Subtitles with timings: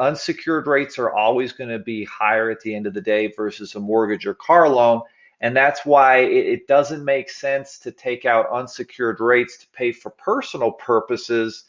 [0.00, 3.74] unsecured rates are always going to be higher at the end of the day versus
[3.74, 5.02] a mortgage or car loan.
[5.40, 10.10] And that's why it, doesn't make sense to take out unsecured rates to pay for
[10.10, 11.64] personal purposes,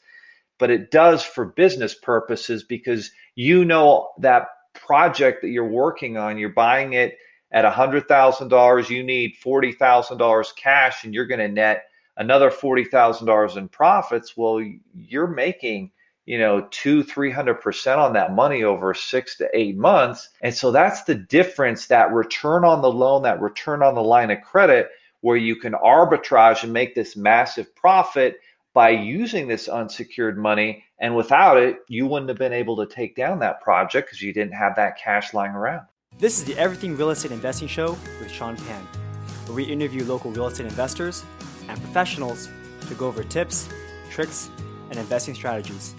[0.58, 6.38] but it does for business purposes because you know that project that you're working on,
[6.38, 7.18] you're buying it
[7.52, 11.86] at $100,000, you need $40,000 cash and you're going to net
[12.18, 14.36] another $40,000 in profits.
[14.36, 14.62] Well,
[14.94, 15.92] you're making
[16.26, 20.30] you know two three hundred percent on that money over six to eight months.
[20.42, 24.32] And so that's the difference that return on the loan that return on the line
[24.32, 24.90] of credit
[25.22, 28.40] where you can arbitrage and make this massive profit
[28.74, 30.84] by using this unsecured money.
[31.00, 34.34] And without it you wouldn't have been able to take down that project because you
[34.34, 35.88] didn't have that cash lying around.
[36.18, 38.88] This is the everything real estate investing show with sean pan
[39.48, 41.24] where we interview local real estate investors
[41.68, 42.50] and professionals
[42.88, 43.68] to go over tips
[44.12, 44.50] tricks
[44.92, 45.96] and investing strategies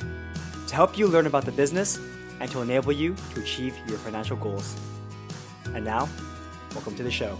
[0.68, 1.98] to help you learn about the business
[2.38, 4.76] and to enable you to achieve your financial goals.
[5.74, 6.08] And now,
[6.74, 7.36] welcome to the show.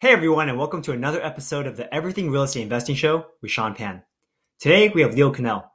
[0.00, 3.50] Hey everyone, and welcome to another episode of the Everything Real Estate Investing Show with
[3.50, 4.02] Sean Pan.
[4.60, 5.72] Today we have Leo Cannell.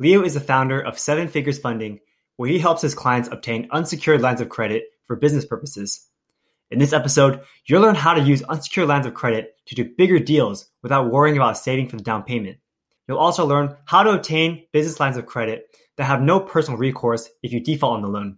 [0.00, 2.00] Leo is the founder of Seven Figures Funding,
[2.36, 6.08] where he helps his clients obtain unsecured lines of credit for business purposes.
[6.70, 10.18] In this episode, you'll learn how to use unsecured lines of credit to do bigger
[10.18, 12.58] deals without worrying about saving for the down payment.
[13.10, 15.64] You'll also learn how to obtain business lines of credit
[15.96, 18.36] that have no personal recourse if you default on the loan.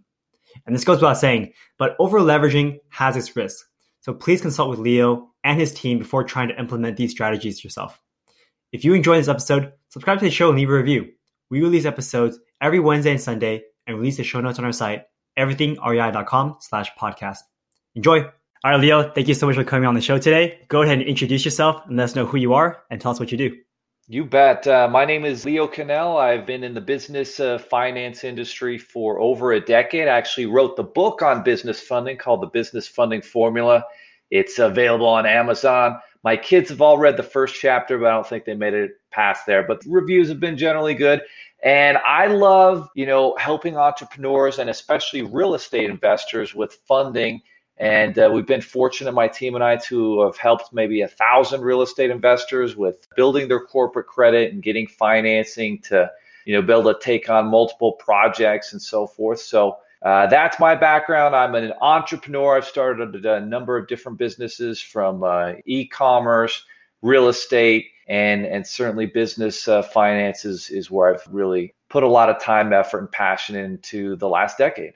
[0.65, 3.67] And this goes without saying, but over leveraging has its risks.
[4.01, 8.01] So please consult with Leo and his team before trying to implement these strategies yourself.
[8.71, 11.11] If you enjoyed this episode, subscribe to the show and leave a review.
[11.51, 15.03] We release episodes every Wednesday and Sunday and release the show notes on our site,
[15.37, 17.37] everythingrei.com slash podcast.
[17.93, 18.23] Enjoy!
[18.23, 20.61] All right, Leo, thank you so much for coming on the show today.
[20.67, 23.19] Go ahead and introduce yourself and let us know who you are and tell us
[23.19, 23.55] what you do.
[24.09, 24.67] You bet.
[24.67, 26.17] Uh, my name is Leo Cannell.
[26.17, 30.09] I've been in the business uh, finance industry for over a decade.
[30.09, 33.85] I actually wrote the book on business funding called The Business Funding Formula.
[34.29, 35.99] It's available on Amazon.
[36.21, 38.91] My kids have all read the first chapter, but I don't think they made it
[39.09, 39.63] past there.
[39.63, 41.21] But the reviews have been generally good.
[41.63, 47.41] And I love, you know, helping entrepreneurs and especially real estate investors with funding
[47.77, 51.61] and uh, we've been fortunate, my team and I, to have helped maybe a thousand
[51.61, 56.09] real estate investors with building their corporate credit and getting financing to,
[56.45, 59.39] you know, be able to take on multiple projects and so forth.
[59.39, 61.35] So uh, that's my background.
[61.35, 62.57] I'm an entrepreneur.
[62.57, 66.65] I've started a number of different businesses from uh, e-commerce,
[67.01, 72.29] real estate, and and certainly business uh, finances is where I've really put a lot
[72.29, 74.93] of time, effort, and passion into the last decade.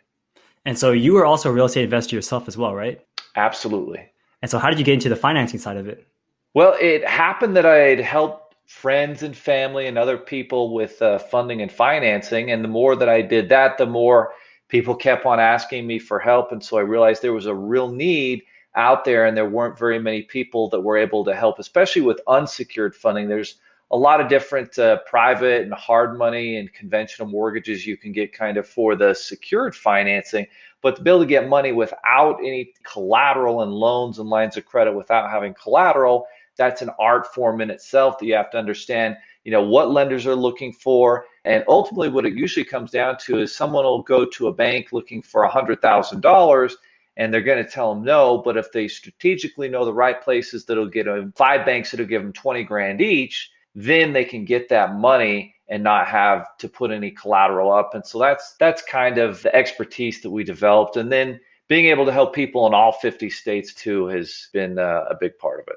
[0.67, 2.99] And so you were also a real estate investor yourself as well, right?
[3.37, 4.05] Absolutely.
[4.41, 6.05] And so how did you get into the financing side of it?
[6.53, 11.61] Well, it happened that I'd helped friends and family and other people with uh, funding
[11.61, 12.51] and financing.
[12.51, 14.33] And the more that I did that, the more
[14.67, 16.51] people kept on asking me for help.
[16.51, 18.43] And so I realized there was a real need
[18.75, 22.19] out there, and there weren't very many people that were able to help, especially with
[22.27, 23.29] unsecured funding.
[23.29, 23.55] There's
[23.91, 28.33] a lot of different uh, private and hard money and conventional mortgages you can get
[28.33, 30.45] kind of for the secured financing.
[30.81, 34.65] But to be able to get money without any collateral and loans and lines of
[34.65, 36.27] credit without having collateral,
[36.57, 40.25] that's an art form in itself that you have to understand, you know, what lenders
[40.25, 41.25] are looking for.
[41.45, 44.91] And ultimately, what it usually comes down to is someone will go to a bank
[44.91, 46.73] looking for $100,000
[47.15, 48.39] and they're going to tell them no.
[48.39, 52.21] But if they strategically know the right places that'll get them, five banks that'll give
[52.21, 56.89] them 20 grand each, then they can get that money and not have to put
[56.89, 57.93] any collateral up.
[57.93, 60.97] And so that's that's kind of the expertise that we developed.
[60.97, 65.05] And then being able to help people in all 50 states too has been uh,
[65.11, 65.75] a big part of it.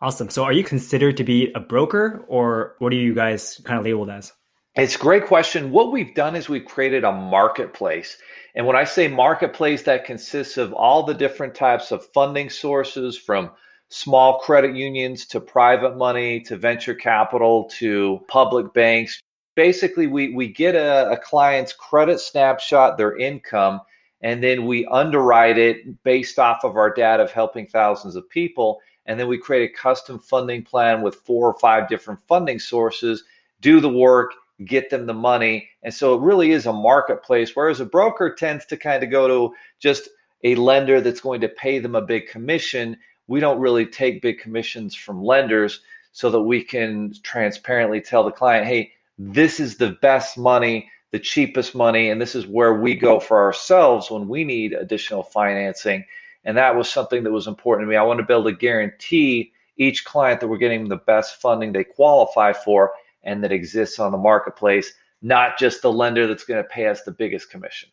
[0.00, 0.30] Awesome.
[0.30, 3.84] So are you considered to be a broker or what are you guys kind of
[3.84, 4.32] labeled as?
[4.74, 5.72] It's a great question.
[5.72, 8.16] What we've done is we've created a marketplace.
[8.54, 13.18] And when I say marketplace, that consists of all the different types of funding sources
[13.18, 13.50] from
[13.92, 19.20] small credit unions to private money to venture capital to public banks.
[19.54, 23.82] Basically, we, we get a, a client's credit snapshot, their income,
[24.22, 28.80] and then we underwrite it based off of our data of helping thousands of people.
[29.04, 33.24] And then we create a custom funding plan with four or five different funding sources,
[33.60, 34.30] do the work,
[34.64, 35.68] get them the money.
[35.82, 39.28] And so it really is a marketplace, whereas a broker tends to kind of go
[39.28, 40.08] to just
[40.44, 42.96] a lender that's going to pay them a big commission
[43.32, 45.80] we don't really take big commissions from lenders
[46.12, 51.18] so that we can transparently tell the client, hey, this is the best money, the
[51.18, 56.04] cheapest money, and this is where we go for ourselves when we need additional financing.
[56.44, 57.96] And that was something that was important to me.
[57.96, 61.72] I want to be able to guarantee each client that we're getting the best funding
[61.72, 62.92] they qualify for
[63.22, 64.92] and that exists on the marketplace.
[65.22, 67.88] not just the lender that's going to pay us the biggest commission.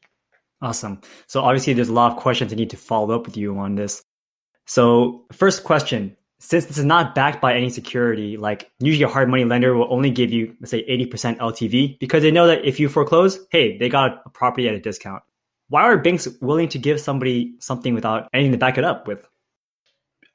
[0.61, 0.99] Awesome.
[1.27, 3.75] So obviously there's a lot of questions I need to follow up with you on
[3.75, 4.03] this.
[4.69, 9.27] So first question, since this is not backed by any security, like usually a hard
[9.27, 12.79] money lender will only give you, let's say 80% LTV because they know that if
[12.79, 15.23] you foreclose, hey, they got a property at a discount.
[15.69, 19.27] Why are banks willing to give somebody something without anything to back it up with?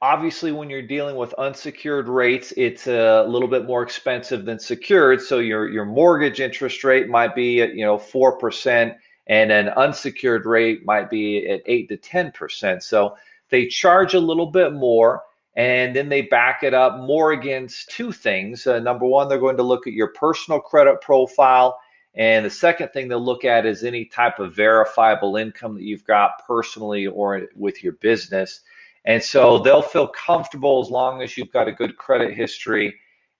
[0.01, 5.21] obviously when you're dealing with unsecured rates it's a little bit more expensive than secured
[5.21, 8.95] so your your mortgage interest rate might be at you know 4%
[9.27, 13.15] and an unsecured rate might be at 8 to 10% so
[13.55, 15.23] they charge a little bit more
[15.57, 19.57] and then they back it up more against two things uh, number one they're going
[19.57, 21.79] to look at your personal credit profile
[22.17, 26.05] and the second thing they'll look at is any type of verifiable income that you've
[26.05, 28.61] got personally or with your business
[29.05, 32.95] and so they'll feel comfortable as long as you've got a good credit history.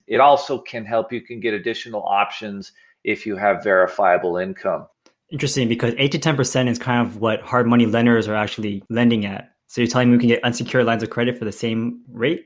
[0.07, 2.71] It also can help you can get additional options
[3.03, 4.85] if you have verifiable income.
[5.31, 9.25] Interesting because 8 to 10% is kind of what hard money lenders are actually lending
[9.25, 9.54] at.
[9.67, 12.45] So you're telling me we can get unsecured lines of credit for the same rate?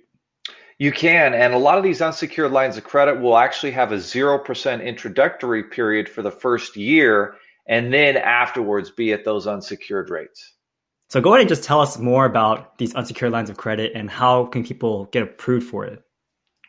[0.78, 1.34] You can.
[1.34, 5.64] And a lot of these unsecured lines of credit will actually have a 0% introductory
[5.64, 7.36] period for the first year
[7.68, 10.54] and then afterwards be at those unsecured rates.
[11.10, 14.10] So go ahead and just tell us more about these unsecured lines of credit and
[14.10, 16.02] how can people get approved for it?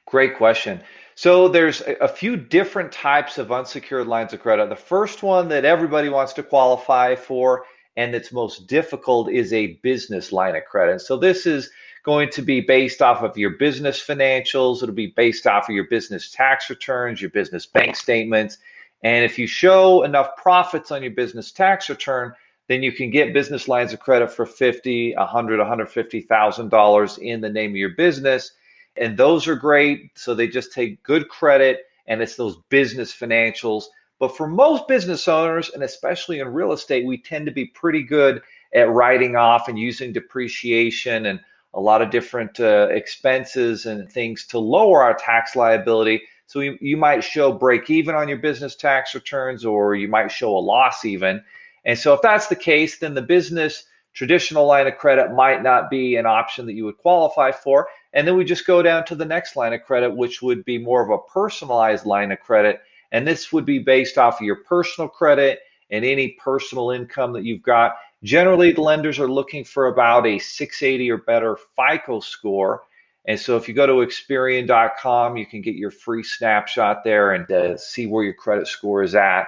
[0.06, 0.82] Great question.
[1.14, 4.70] So there's a few different types of unsecured lines of credit.
[4.70, 7.64] The first one that everybody wants to qualify for
[7.96, 11.00] and that's most difficult is a business line of credit.
[11.00, 11.70] So this is
[12.04, 15.88] going to be based off of your business financials, it'll be based off of your
[15.88, 18.58] business tax returns, your business bank statements,
[19.02, 22.32] and if you show enough profits on your business tax return,
[22.68, 27.48] then you can get business lines of credit for 50, 100, 150,000 dollars in the
[27.48, 28.52] name of your business,
[28.96, 30.12] and those are great.
[30.16, 33.84] So they just take good credit, and it's those business financials.
[34.20, 38.02] But for most business owners, and especially in real estate, we tend to be pretty
[38.02, 38.42] good
[38.74, 41.40] at writing off and using depreciation and
[41.72, 46.20] a lot of different uh, expenses and things to lower our tax liability.
[46.46, 50.30] So you, you might show break even on your business tax returns, or you might
[50.30, 51.42] show a loss even.
[51.84, 55.88] And so if that's the case, then the business traditional line of credit might not
[55.88, 57.88] be an option that you would qualify for.
[58.12, 60.76] And then we just go down to the next line of credit, which would be
[60.76, 62.80] more of a personalized line of credit.
[63.12, 65.60] And this would be based off of your personal credit
[65.90, 67.96] and any personal income that you've got.
[68.22, 72.82] Generally, the lenders are looking for about a 680 or better FICO score.
[73.26, 77.50] And so if you go to Experian.com, you can get your free snapshot there and
[77.50, 79.46] uh, see where your credit score is at.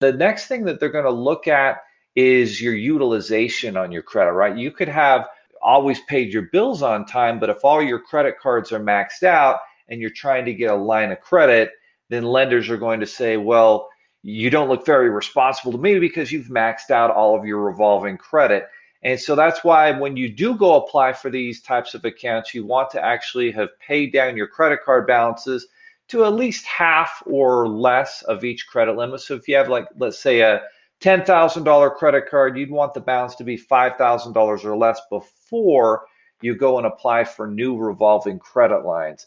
[0.00, 1.78] The next thing that they're going to look at
[2.14, 4.56] is your utilization on your credit, right?
[4.56, 5.26] You could have
[5.62, 9.58] always paid your bills on time, but if all your credit cards are maxed out
[9.88, 11.70] and you're trying to get a line of credit,
[12.08, 13.88] then lenders are going to say, well,
[14.22, 18.16] you don't look very responsible to me because you've maxed out all of your revolving
[18.16, 18.68] credit.
[19.02, 22.66] And so that's why when you do go apply for these types of accounts, you
[22.66, 25.66] want to actually have paid down your credit card balances
[26.08, 29.20] to at least half or less of each credit limit.
[29.20, 30.62] So if you have like let's say a
[31.02, 36.06] $10,000 credit card, you'd want the balance to be $5,000 or less before
[36.40, 39.26] you go and apply for new revolving credit lines.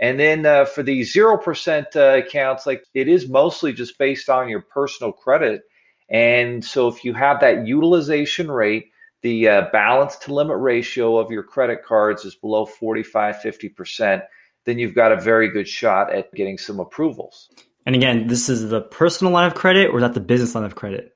[0.00, 4.48] And then uh, for the 0% uh, accounts, like it is mostly just based on
[4.48, 5.62] your personal credit.
[6.08, 8.86] And so if you have that utilization rate,
[9.22, 14.22] the uh, balance to limit ratio of your credit cards is below 45, 50%
[14.64, 17.48] then you've got a very good shot at getting some approvals.
[17.86, 20.64] And again, this is the personal line of credit or is that the business line
[20.64, 21.14] of credit?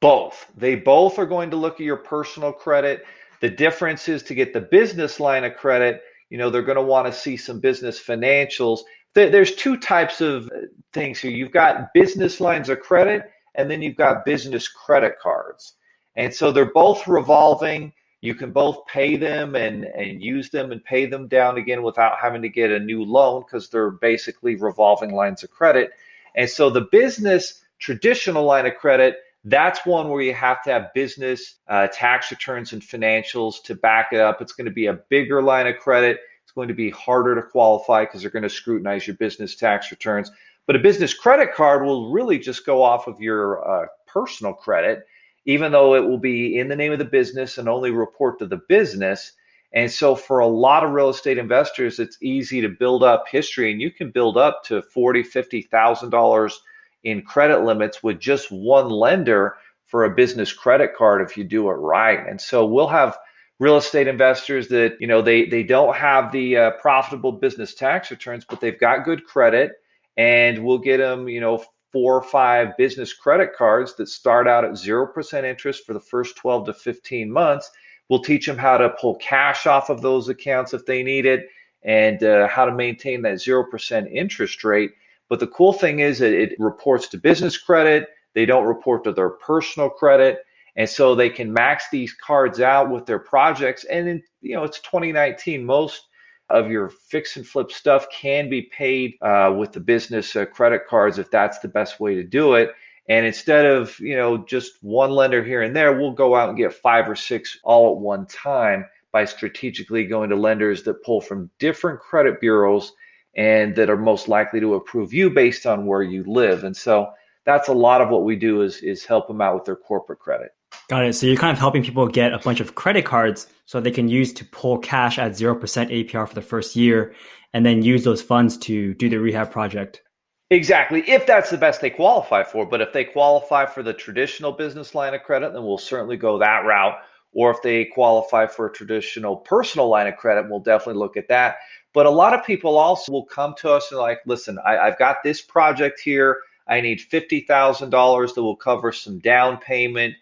[0.00, 0.46] Both.
[0.56, 3.06] They both are going to look at your personal credit.
[3.40, 6.02] The difference is to get the business line of credit,
[6.32, 8.80] you know, they're going to want to see some business financials.
[9.12, 10.60] There's two types of uh,
[10.94, 11.30] things here.
[11.30, 15.74] You've got business lines of credit and then you've got business credit cards.
[16.16, 20.82] And so they're both revolving you can both pay them and, and use them and
[20.82, 25.12] pay them down again without having to get a new loan because they're basically revolving
[25.12, 25.90] lines of credit.
[26.36, 30.94] And so the business traditional line of credit, that's one where you have to have
[30.94, 34.40] business uh, tax returns and financials to back it up.
[34.40, 36.20] It's going to be a bigger line of credit.
[36.42, 39.90] It's going to be harder to qualify because they're going to scrutinize your business tax
[39.90, 40.30] returns.
[40.66, 45.06] But a business credit card will really just go off of your uh, personal credit
[45.44, 48.46] even though it will be in the name of the business and only report to
[48.46, 49.32] the business.
[49.74, 53.72] And so for a lot of real estate investors, it's easy to build up history
[53.72, 56.60] and you can build up to forty, fifty thousand dollars
[57.04, 59.56] in credit limits with just one lender
[59.86, 62.26] for a business credit card if you do it right.
[62.26, 63.18] And so we'll have
[63.58, 68.10] real estate investors that you know they they don't have the uh, profitable business tax
[68.10, 69.72] returns, but they've got good credit,
[70.16, 74.64] and we'll get them you know four or five business credit cards that start out
[74.64, 77.70] at 0% interest for the first 12 to 15 months.
[78.08, 81.48] We'll teach them how to pull cash off of those accounts if they need it
[81.82, 84.92] and uh, how to maintain that 0% interest rate.
[85.32, 89.12] But the cool thing is that it reports to business credit, they don't report to
[89.12, 90.40] their personal credit.
[90.76, 93.84] And so they can max these cards out with their projects.
[93.84, 95.64] And in, you know, it's 2019.
[95.64, 96.08] Most
[96.50, 100.82] of your fix and flip stuff can be paid uh, with the business uh, credit
[100.86, 102.74] cards if that's the best way to do it.
[103.08, 106.58] And instead of you know just one lender here and there, we'll go out and
[106.58, 111.22] get five or six all at one time by strategically going to lenders that pull
[111.22, 112.92] from different credit bureaus
[113.36, 116.64] and that are most likely to approve you based on where you live.
[116.64, 117.10] And so
[117.44, 120.18] that's a lot of what we do is is help them out with their corporate
[120.18, 120.50] credit.
[120.88, 121.14] Got it.
[121.14, 124.08] So you're kind of helping people get a bunch of credit cards so they can
[124.08, 127.14] use to pull cash at 0% APR for the first year
[127.52, 130.02] and then use those funds to do the rehab project.
[130.50, 131.02] Exactly.
[131.08, 132.66] If that's the best they qualify for.
[132.66, 136.38] But if they qualify for the traditional business line of credit, then we'll certainly go
[136.38, 136.98] that route.
[137.32, 141.28] Or if they qualify for a traditional personal line of credit, we'll definitely look at
[141.28, 141.56] that.
[141.94, 144.98] But a lot of people also will come to us and like, listen, I, have
[144.98, 146.40] got this project here.
[146.66, 150.14] I need $50,000 that will cover some down payment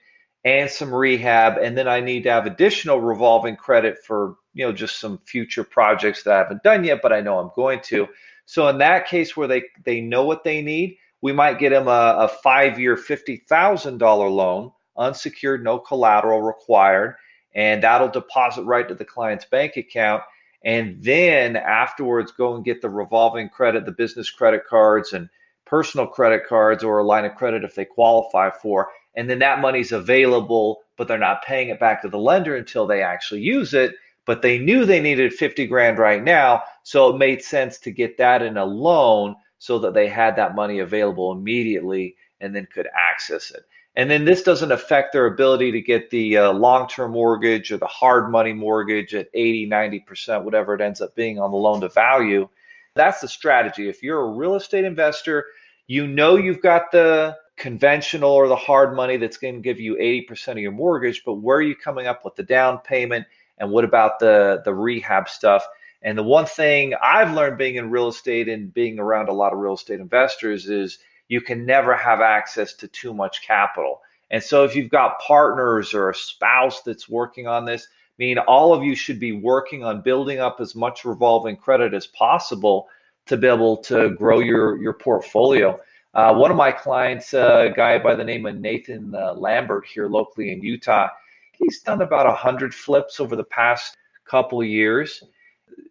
[0.45, 4.73] and some rehab and then i need to have additional revolving credit for you know
[4.73, 8.09] just some future projects that i haven't done yet but i know i'm going to
[8.47, 11.89] so in that case where they they know what they need we might get them
[11.89, 17.17] a, a five year $50000 loan unsecured no collateral required
[17.55, 20.23] and that'll deposit right to the client's bank account
[20.65, 25.29] and then afterwards go and get the revolving credit the business credit cards and
[25.65, 29.61] personal credit cards or a line of credit if they qualify for and then that
[29.61, 33.75] money's available, but they're not paying it back to the lender until they actually use
[33.75, 33.95] it.
[34.27, 38.19] But they knew they needed 50 grand right now, so it made sense to get
[38.19, 42.89] that in a loan so that they had that money available immediately and then could
[42.95, 43.63] access it.
[44.01, 47.77] And then this doesn't affect their ability to get the uh, long term mortgage or
[47.77, 51.83] the hard money mortgage at 80, 90%, whatever it ends up being on the loan
[51.83, 52.49] to value.
[52.95, 53.91] That's the strategy.
[53.91, 55.45] If you're a real estate investor,
[55.87, 59.97] you know you've got the conventional or the hard money that's going to give you
[59.97, 63.27] 80% of your mortgage, but where are you coming up with the down payment?
[63.59, 65.63] And what about the, the rehab stuff?
[66.01, 69.53] And the one thing I've learned being in real estate and being around a lot
[69.53, 74.03] of real estate investors is you can never have access to too much capital.
[74.33, 78.39] And so if you've got partners or a spouse that's working on this, I mean,
[78.39, 82.89] all of you should be working on building up as much revolving credit as possible
[83.27, 85.79] to be able to grow your, your portfolio.
[86.15, 89.87] Uh, one of my clients, uh, a guy by the name of Nathan uh, Lambert
[89.87, 91.09] here locally in Utah,
[91.53, 95.23] he's done about 100 flips over the past couple of years.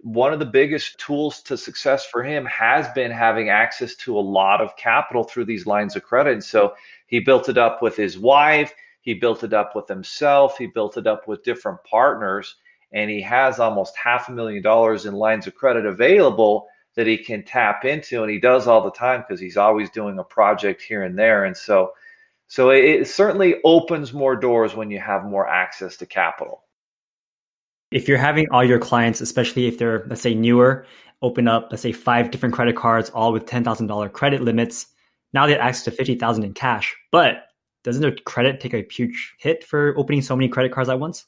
[0.02, 4.22] One of the biggest tools to success for him has been having access to a
[4.22, 6.34] lot of capital through these lines of credit.
[6.34, 6.74] And so
[7.08, 10.98] he built it up with his wife, he built it up with himself, he built
[10.98, 12.56] it up with different partners,
[12.92, 17.18] and he has almost half a million dollars in lines of credit available that he
[17.18, 20.82] can tap into and he does all the time because he's always doing a project
[20.82, 21.92] here and there and so
[22.48, 26.64] so it, it certainly opens more doors when you have more access to capital
[27.92, 30.86] if you're having all your clients especially if they're let's say newer
[31.22, 34.88] open up let's say five different credit cards all with $10000 credit limits
[35.34, 37.46] now they have access to 50000 in cash but
[37.84, 41.26] doesn't their credit take a huge hit for opening so many credit cards at once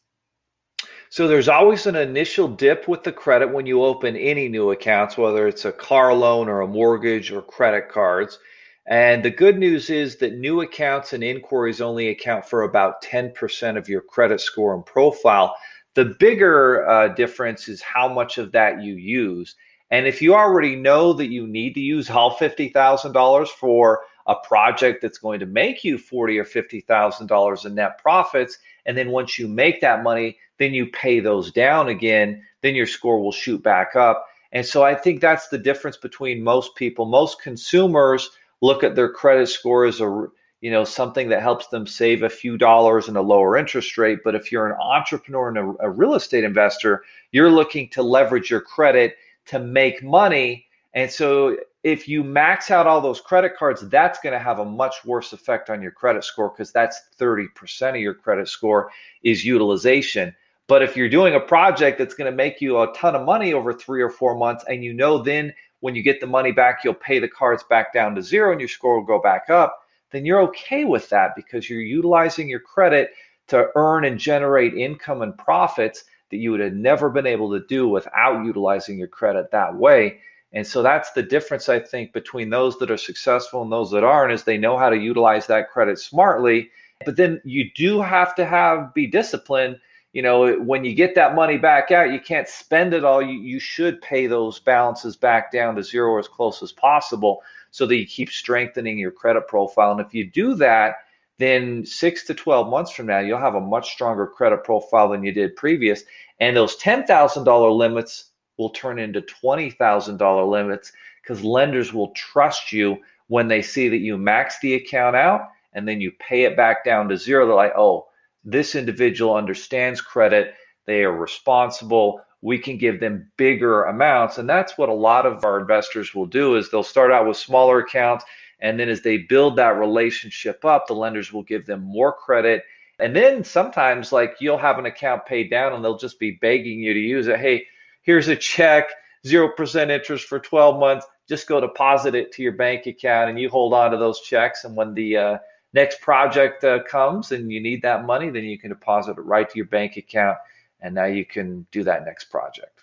[1.11, 5.17] so there's always an initial dip with the credit when you open any new accounts,
[5.17, 8.39] whether it's a car loan or a mortgage or credit cards.
[8.87, 13.77] And the good news is that new accounts and inquiries only account for about 10%
[13.77, 15.53] of your credit score and profile.
[15.93, 19.55] The bigger uh, difference is how much of that you use.
[19.89, 25.01] And if you already know that you need to use all $50,000 for a project
[25.01, 29.09] that's going to make you forty or fifty thousand dollars in net profits, and then
[29.09, 33.31] once you make that money, then you pay those down again, then your score will
[33.31, 34.25] shoot back up.
[34.51, 37.05] And so I think that's the difference between most people.
[37.05, 38.29] Most consumers
[38.61, 40.27] look at their credit score as a
[40.61, 44.19] you know something that helps them save a few dollars and a lower interest rate.
[44.23, 48.49] But if you're an entrepreneur and a, a real estate investor, you're looking to leverage
[48.49, 49.15] your credit
[49.47, 50.67] to make money.
[50.93, 54.65] And so if you max out all those credit cards, that's going to have a
[54.65, 58.91] much worse effect on your credit score because that's 30% of your credit score
[59.23, 60.35] is utilization.
[60.67, 63.53] But if you're doing a project that's going to make you a ton of money
[63.53, 66.83] over three or four months, and you know then when you get the money back,
[66.83, 69.81] you'll pay the cards back down to zero and your score will go back up,
[70.11, 73.11] then you're okay with that because you're utilizing your credit
[73.47, 77.65] to earn and generate income and profits that you would have never been able to
[77.67, 80.19] do without utilizing your credit that way.
[80.53, 84.03] And so that's the difference, I think, between those that are successful and those that
[84.03, 86.71] aren't, is they know how to utilize that credit smartly.
[87.05, 89.77] But then you do have to have be disciplined.
[90.13, 93.21] You know, when you get that money back out, you can't spend it all.
[93.21, 97.41] You, you should pay those balances back down to zero as close as possible
[97.71, 99.91] so that you keep strengthening your credit profile.
[99.91, 100.95] And if you do that,
[101.39, 105.23] then six to 12 months from now, you'll have a much stronger credit profile than
[105.23, 106.03] you did previous.
[106.39, 112.97] And those $10,000 limits will turn into $20,000 limits because lenders will trust you
[113.27, 116.83] when they see that you max the account out and then you pay it back
[116.83, 117.47] down to zero.
[117.47, 118.07] They're like, oh,
[118.43, 120.53] this individual understands credit.
[120.85, 122.21] They are responsible.
[122.41, 124.37] We can give them bigger amounts.
[124.37, 127.37] And that's what a lot of our investors will do is they'll start out with
[127.37, 128.25] smaller accounts.
[128.59, 132.63] And then as they build that relationship up, the lenders will give them more credit.
[132.99, 136.79] And then sometimes like you'll have an account paid down and they'll just be begging
[136.79, 137.39] you to use it.
[137.39, 137.65] Hey,
[138.03, 138.89] here's a check,
[139.25, 141.07] 0% interest for 12 months.
[141.27, 144.65] Just go deposit it to your bank account and you hold on to those checks.
[144.65, 145.37] And when the uh,
[145.73, 149.49] next project uh, comes and you need that money, then you can deposit it right
[149.49, 150.37] to your bank account.
[150.81, 152.81] And now you can do that next project.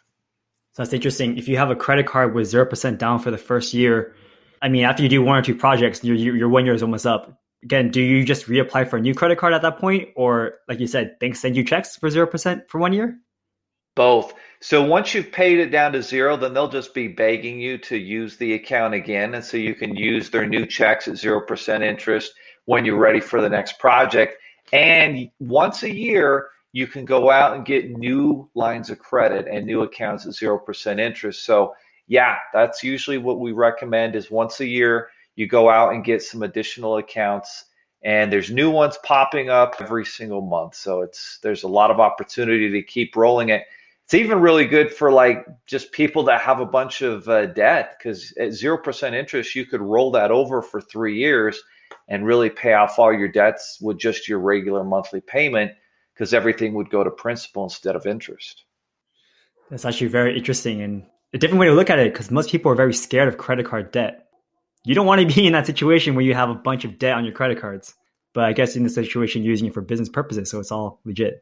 [0.72, 1.36] So that's interesting.
[1.36, 4.14] If you have a credit card with 0% down for the first year,
[4.62, 7.06] I mean, after you do one or two projects, your, your one year is almost
[7.06, 7.40] up.
[7.64, 10.10] Again, do you just reapply for a new credit card at that point?
[10.14, 13.18] Or, like you said, banks send you checks for 0% for one year?
[13.96, 14.34] Both.
[14.60, 17.96] So once you've paid it down to zero, then they'll just be begging you to
[17.96, 19.34] use the account again.
[19.34, 22.32] And so you can use their new checks at 0% interest
[22.64, 24.36] when you're ready for the next project.
[24.72, 29.66] And once a year, you can go out and get new lines of credit and
[29.66, 31.44] new accounts at 0% interest.
[31.44, 31.74] So
[32.06, 36.22] yeah, that's usually what we recommend is once a year, you go out and get
[36.22, 37.64] some additional accounts
[38.04, 40.76] and there's new ones popping up every single month.
[40.76, 43.64] So it's there's a lot of opportunity to keep rolling it
[44.04, 47.96] it's even really good for like just people that have a bunch of uh, debt
[47.98, 51.60] because at 0% interest, you could roll that over for three years
[52.06, 55.72] and really pay off all your debts with just your regular monthly payment
[56.18, 58.64] because everything would go to principal instead of interest.
[59.70, 62.72] That's actually very interesting and a different way to look at it because most people
[62.72, 64.26] are very scared of credit card debt.
[64.84, 67.14] You don't want to be in that situation where you have a bunch of debt
[67.14, 67.94] on your credit cards.
[68.34, 71.00] But I guess in this situation, you're using it for business purposes, so it's all
[71.04, 71.40] legit.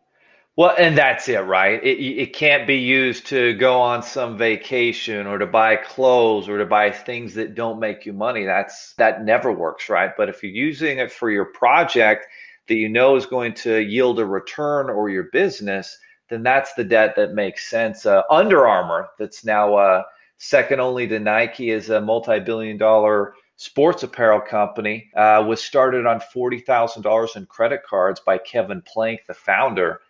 [0.57, 1.83] Well, and that's it, right?
[1.85, 6.59] It, it can't be used to go on some vacation or to buy clothes or
[6.59, 8.45] to buy things that don't make you money.
[8.45, 10.13] That's that never works, right?
[10.17, 12.27] But if you're using it for your project
[12.69, 15.99] that you know is going to yield a return or your business,
[16.29, 18.07] then that's the debt that makes sense.
[18.07, 20.03] Uh, Under Armour, that's now uh,
[20.39, 25.11] second only to Nike, is a multi-billion-dollar sports apparel company.
[25.17, 30.01] Uh, was started on forty thousand dollars in credit cards by Kevin Plank, the founder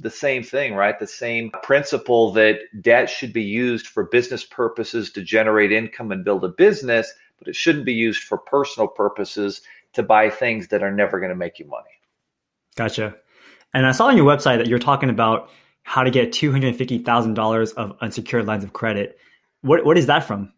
[0.00, 0.98] the same thing, right?
[0.98, 6.24] The same principle that debt should be used for business purposes to generate income and
[6.24, 10.82] build a business, but it shouldn't be used for personal purposes to buy things that
[10.82, 11.93] are never going to make you money.
[12.76, 13.14] Gotcha.
[13.72, 15.50] And I saw on your website that you're talking about
[15.82, 19.18] how to get $250,000 of unsecured lines of credit.
[19.60, 20.52] What, what is that from?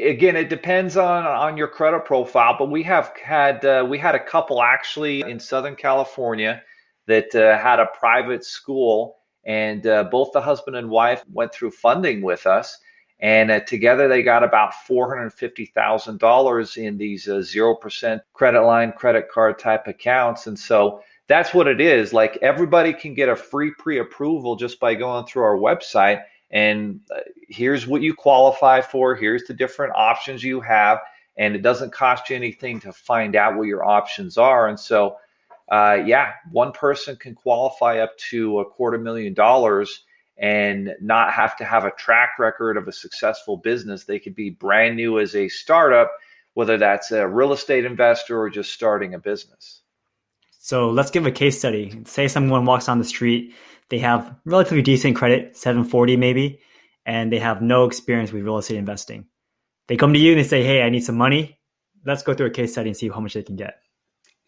[0.00, 4.14] Again, it depends on on your credit profile, but we have had uh, we had
[4.14, 6.62] a couple actually in Southern California
[7.06, 11.70] that uh, had a private school, and uh, both the husband and wife went through
[11.70, 12.78] funding with us.
[13.18, 19.58] And uh, together they got about $450,000 in these 0% uh, credit line, credit card
[19.58, 20.46] type accounts.
[20.46, 22.12] And so that's what it is.
[22.12, 26.22] Like everybody can get a free pre approval just by going through our website.
[26.50, 30.98] And uh, here's what you qualify for, here's the different options you have.
[31.38, 34.68] And it doesn't cost you anything to find out what your options are.
[34.68, 35.16] And so
[35.68, 40.04] uh, yeah, one person can qualify up to a quarter million dollars
[40.38, 44.04] and not have to have a track record of a successful business.
[44.04, 46.12] They could be brand new as a startup,
[46.54, 49.82] whether that's a real estate investor or just starting a business.
[50.50, 52.02] So let's give a case study.
[52.06, 53.54] Say someone walks on the street,
[53.88, 56.60] they have relatively decent credit, 740 maybe,
[57.04, 59.26] and they have no experience with real estate investing.
[59.86, 61.58] They come to you and they say, Hey, I need some money.
[62.04, 63.76] Let's go through a case study and see how much they can get.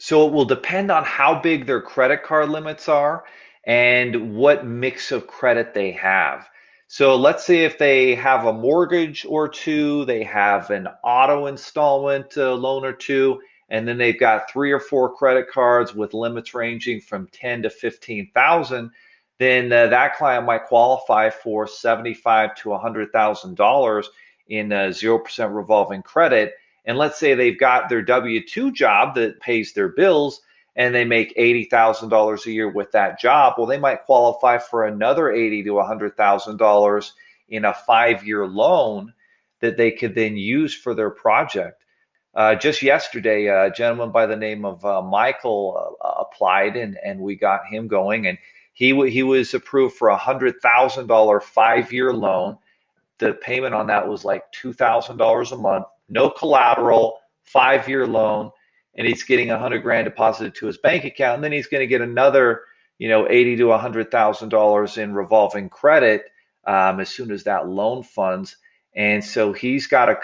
[0.00, 3.24] So it will depend on how big their credit card limits are
[3.68, 6.48] and what mix of credit they have.
[6.88, 12.36] So let's say if they have a mortgage or two, they have an auto installment
[12.38, 16.54] uh, loan or two, and then they've got three or four credit cards with limits
[16.54, 18.90] ranging from 10 to 15,000,
[19.38, 24.04] then uh, that client might qualify for 75 to $100,000
[24.48, 26.54] in 0% uh, revolving credit
[26.88, 30.40] and let's say they've got their W 2 job that pays their bills
[30.78, 33.56] and they make $80,000 a year with that job.
[33.58, 37.12] Well, they might qualify for another $80 to $100,000
[37.50, 39.14] in a five year loan
[39.60, 41.84] that they could then use for their project.
[42.34, 47.20] Uh, just yesterday, a gentleman by the name of uh, Michael uh, applied, and and
[47.20, 48.38] we got him going, and
[48.74, 52.58] he w- he was approved for a hundred thousand dollar five year loan.
[53.18, 58.06] The payment on that was like two thousand dollars a month, no collateral, five year
[58.06, 58.52] loan,
[58.98, 61.80] and he's getting a hundred grand deposited to his bank account, and then he's going
[61.80, 62.62] to get another,
[62.98, 66.24] you know, eighty to a hundred thousand dollars in revolving credit
[66.66, 68.56] um, as soon as that loan funds.
[68.94, 70.18] And so he's got a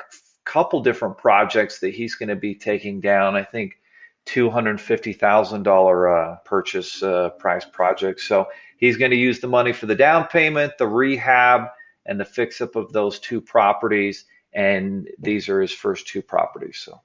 [0.44, 3.36] couple different projects that he's going to be taking down.
[3.36, 3.78] I think
[4.26, 8.20] two hundred fifty thousand uh, purchase uh, price project.
[8.20, 11.68] So he's going to use the money for the down payment, the rehab,
[12.06, 14.24] and the fix up of those two properties.
[14.52, 16.78] And these are his first two properties.
[16.78, 17.00] So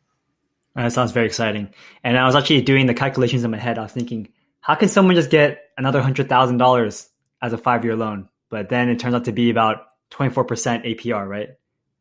[0.84, 1.74] that sounds very exciting.
[2.04, 3.78] And I was actually doing the calculations in my head.
[3.78, 4.30] I was thinking,
[4.62, 7.10] how can someone just get another hundred thousand dollars
[7.42, 8.30] as a five year loan?
[8.50, 11.50] But then it turns out to be about twenty four percent APR, right?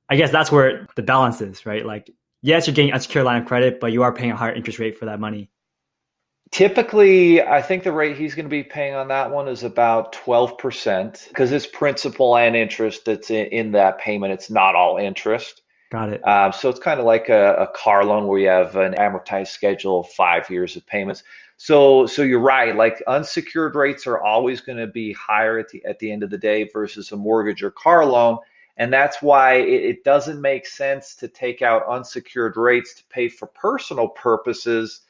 [0.08, 1.84] I guess that's where the balance is, right?
[1.84, 2.10] Like
[2.42, 4.98] yes, you're getting unsecured line of credit, but you are paying a higher interest rate
[4.98, 5.50] for that money.
[6.50, 10.14] Typically, I think the rate he's going to be paying on that one is about
[10.14, 14.32] 12% because it's principal and interest that's in, that payment.
[14.32, 15.60] It's not all interest.
[15.90, 16.26] Got it.
[16.26, 19.48] Um, so it's kind of like a, a, car loan where you have an amortized
[19.48, 21.22] schedule of five years of payments.
[21.56, 22.76] So, so you're right.
[22.76, 26.30] Like unsecured rates are always going to be higher at the at the end of
[26.30, 28.38] the day versus a mortgage or car loan.
[28.76, 33.28] And that's why it, it doesn't make sense to take out unsecured rates to pay
[33.28, 35.00] for personal purposes,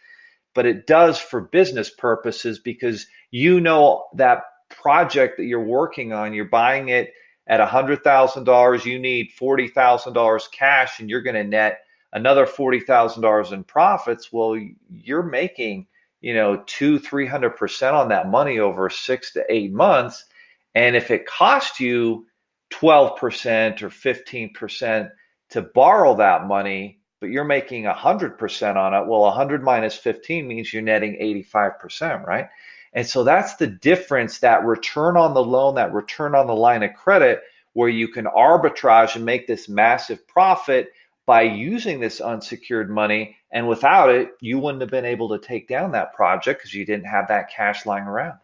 [0.54, 6.32] but it does for business purposes because you know that project that you're working on,
[6.32, 7.12] you're buying it
[7.48, 11.80] at $100,000, you need $40,000 cash and you're going to net
[12.12, 14.32] another $40,000 in profits.
[14.32, 14.56] Well,
[14.90, 15.86] you're making,
[16.20, 20.26] you know, two, 300% on that money over six to eight months.
[20.74, 22.26] And if it cost you
[22.70, 25.10] 12% or 15%
[25.50, 29.08] to borrow that money, but you're making 100% on it.
[29.08, 32.48] Well, 100 minus 15 means you're netting 85%, right?
[32.92, 36.82] And so that's the difference that return on the loan, that return on the line
[36.82, 37.42] of credit,
[37.74, 40.92] where you can arbitrage and make this massive profit
[41.26, 43.36] by using this unsecured money.
[43.52, 46.86] And without it, you wouldn't have been able to take down that project because you
[46.86, 48.38] didn't have that cash lying around.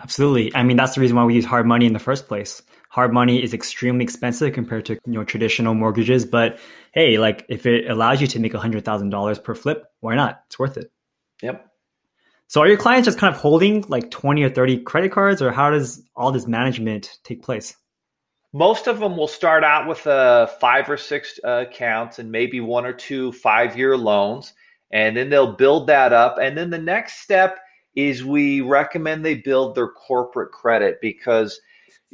[0.00, 0.54] Absolutely.
[0.54, 2.62] I mean, that's the reason why we use hard money in the first place.
[2.90, 6.58] Hard money is extremely expensive compared to you know traditional mortgages, but
[6.92, 10.42] hey, like if it allows you to make hundred thousand dollars per flip, why not?
[10.46, 10.90] It's worth it.
[11.42, 11.68] Yep.
[12.48, 15.52] So are your clients just kind of holding like twenty or thirty credit cards, or
[15.52, 17.76] how does all this management take place?
[18.54, 22.60] Most of them will start out with uh, five or six uh, accounts and maybe
[22.60, 24.54] one or two five-year loans,
[24.90, 26.38] and then they'll build that up.
[26.40, 27.58] And then the next step
[27.94, 31.60] is we recommend they build their corporate credit because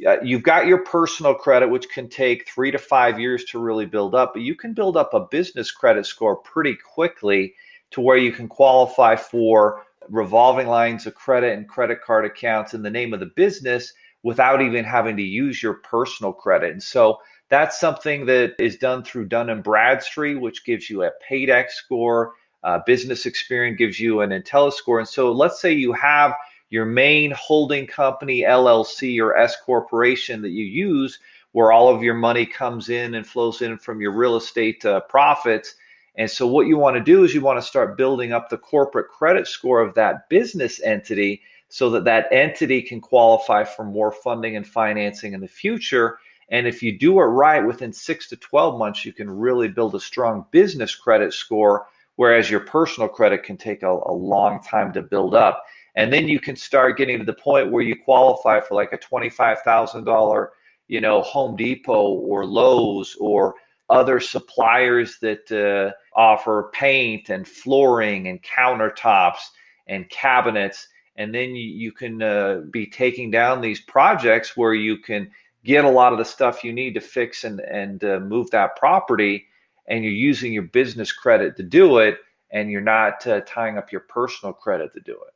[0.05, 3.85] uh, you've got your personal credit, which can take three to five years to really
[3.85, 7.53] build up, but you can build up a business credit score pretty quickly
[7.91, 12.81] to where you can qualify for revolving lines of credit and credit card accounts in
[12.81, 16.71] the name of the business without even having to use your personal credit.
[16.71, 21.11] And so that's something that is done through Dun and Bradstreet, which gives you a
[21.29, 22.33] PAYDEX score
[22.65, 24.97] uh, business Experian gives you an IntelliScore.
[24.97, 26.33] And so let's say you have
[26.71, 31.19] your main holding company, LLC or S corporation that you use,
[31.51, 34.99] where all of your money comes in and flows in from your real estate uh,
[35.01, 35.75] profits.
[36.17, 38.57] And so what you want to do is you want to start building up the
[38.57, 44.11] corporate credit score of that business entity so that that entity can qualify for more
[44.11, 46.19] funding and financing in the future.
[46.49, 49.95] And if you do it right within six to 12 months, you can really build
[49.95, 54.93] a strong business credit score whereas your personal credit can take a, a long time
[54.93, 55.63] to build up.
[55.95, 58.97] And then you can start getting to the point where you qualify for like a
[58.97, 60.47] $25,000,
[60.87, 63.55] you know, Home Depot or Lowe's or
[63.89, 69.39] other suppliers that uh, offer paint and flooring and countertops
[69.87, 70.87] and cabinets.
[71.15, 75.31] And then you, you can uh, be taking down these projects where you can
[75.63, 78.75] get a lot of the stuff you need to fix and, and uh, move that
[78.75, 79.45] property
[79.87, 82.17] and you're using your business credit to do it
[82.51, 85.33] and you're not uh, tying up your personal credit to do it.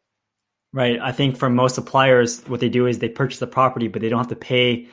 [0.71, 0.99] Right.
[1.01, 4.09] I think for most suppliers, what they do is they purchase the property, but they
[4.09, 4.87] don't have to pay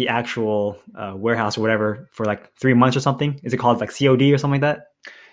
[0.00, 3.38] the actual uh, warehouse or whatever for like three months or something.
[3.44, 4.86] Is it called like COD or something like that?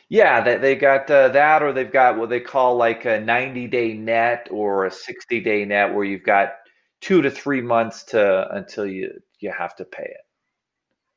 [0.10, 3.68] Yeah, they, they got uh, that, or they've got what they call like a 90
[3.68, 6.56] day net or a 60 day net where you've got
[7.00, 10.18] two to three months to until you, you have to pay it.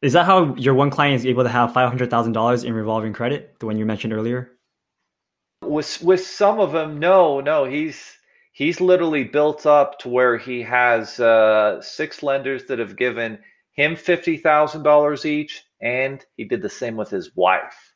[0.00, 2.72] Is that how your one client is able to have five hundred thousand dollars in
[2.72, 4.52] revolving credit, the one you mentioned earlier?
[5.64, 7.64] With with some of them, no, no.
[7.64, 8.00] He's
[8.52, 13.38] he's literally built up to where he has uh, six lenders that have given
[13.72, 17.94] him $50,000 each, and he did the same with his wife.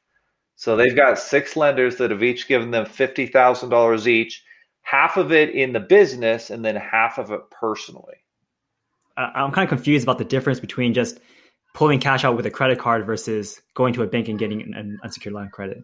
[0.56, 4.44] So they've got six lenders that have each given them $50,000 each,
[4.82, 8.14] half of it in the business and then half of it personally.
[9.16, 11.20] I'm kind of confused about the difference between just
[11.74, 14.98] pulling cash out with a credit card versus going to a bank and getting an
[15.02, 15.78] unsecured line of credit.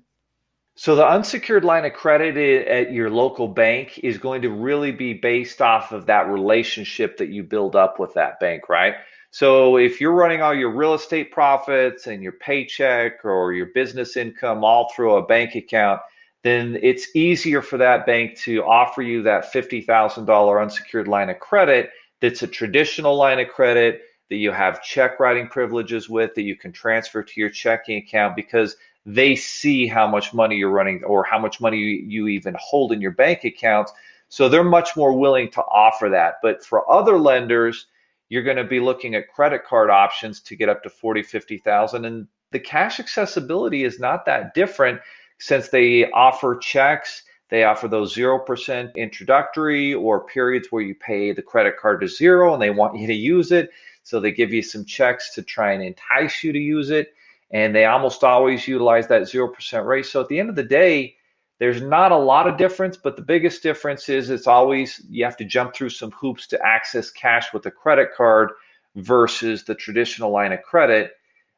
[0.81, 5.13] So the unsecured line of credit at your local bank is going to really be
[5.13, 8.95] based off of that relationship that you build up with that bank, right?
[9.31, 14.17] So if you're running all your real estate profits and your paycheck or your business
[14.17, 16.01] income all through a bank account,
[16.45, 21.91] then it's easier for that bank to offer you that $50,000 unsecured line of credit
[22.23, 26.57] that's a traditional line of credit that you have check writing privileges with that you
[26.57, 28.77] can transfer to your checking account because
[29.15, 33.01] they see how much money you're running or how much money you, even hold in
[33.01, 33.93] your bank accounts.
[34.29, 36.35] So they're much more willing to offer that.
[36.43, 37.87] But for other lenders,
[38.29, 42.05] you're going to be looking at credit card options to get up to 40, 50,000
[42.05, 45.01] and the cash accessibility is not that different
[45.39, 51.43] since they offer checks, they offer those 0% introductory or periods where you pay the
[51.43, 53.71] credit card to zero and they want you to use it.
[54.03, 57.15] So they give you some checks to try and entice you to use it.
[57.53, 60.07] And they almost always utilize that 0% rate.
[60.07, 61.17] So at the end of the day,
[61.61, 65.37] there's not a lot of difference, but the biggest difference is it's always you have
[65.37, 68.51] to jump through some hoops to access cash with a credit card
[68.97, 71.13] versus the traditional line of credit.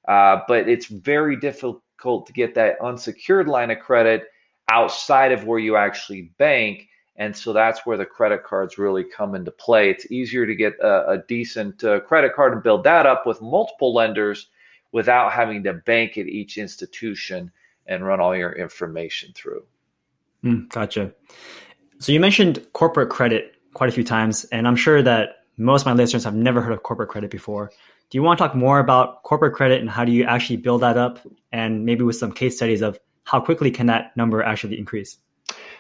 [0.08, 4.24] Uh, but it's very difficult to get that unsecured line of credit
[4.70, 6.88] outside of where you actually bank.
[7.16, 9.90] And so that's where the credit cards really come into play.
[9.90, 13.40] It's easier to get a, a decent uh, credit card and build that up with
[13.40, 14.48] multiple lenders
[14.92, 17.50] without having to bank at each institution
[17.86, 19.64] and run all your information through.
[20.44, 21.12] Mm, gotcha.
[21.98, 25.86] So you mentioned corporate credit quite a few times, and I'm sure that most of
[25.86, 27.70] my listeners have never heard of corporate credit before.
[28.10, 30.82] Do you want to talk more about corporate credit and how do you actually build
[30.82, 34.78] that up, and maybe with some case studies of how quickly can that number actually
[34.78, 35.18] increase?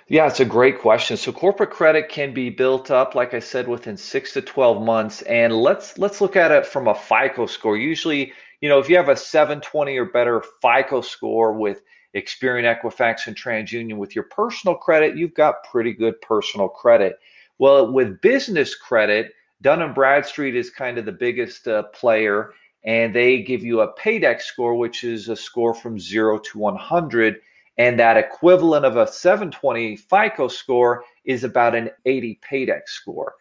[0.08, 1.16] Yeah, it's a great question.
[1.16, 5.22] So corporate credit can be built up, like I said, within six to twelve months.
[5.22, 7.76] And let's let's look at it from a FICO score.
[7.76, 11.82] Usually, you know, if you have a 720 or better FICO score with
[12.14, 13.96] Experian, Equifax, and TransUnion.
[13.96, 17.18] With your personal credit, you've got pretty good personal credit.
[17.58, 22.52] Well, with business credit, Dun & Bradstreet is kind of the biggest uh, player,
[22.84, 27.40] and they give you a Paydex score, which is a score from 0 to 100.
[27.78, 33.34] And that equivalent of a 720 FICO score is about an 80 Paydex score.